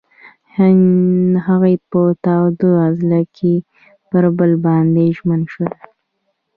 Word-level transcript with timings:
هغوی 1.45 1.75
په 1.89 2.01
تاوده 2.25 2.67
غزل 2.79 3.11
کې 3.35 3.53
پر 4.09 4.23
بل 4.37 4.51
باندې 4.65 5.05
ژمن 5.17 5.41
شول. 5.51 5.71